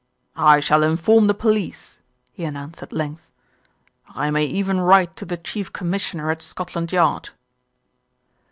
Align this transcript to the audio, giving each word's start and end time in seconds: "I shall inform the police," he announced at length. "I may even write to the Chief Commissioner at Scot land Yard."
"I 0.35 0.59
shall 0.61 0.81
inform 0.81 1.27
the 1.27 1.35
police," 1.35 1.99
he 2.33 2.43
announced 2.43 2.81
at 2.81 2.91
length. 2.91 3.29
"I 4.09 4.31
may 4.31 4.45
even 4.45 4.79
write 4.81 5.15
to 5.17 5.25
the 5.25 5.37
Chief 5.37 5.71
Commissioner 5.71 6.31
at 6.31 6.41
Scot 6.41 6.75
land 6.75 6.91
Yard." 6.91 7.29